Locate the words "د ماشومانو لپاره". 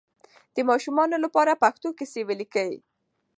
0.55-1.59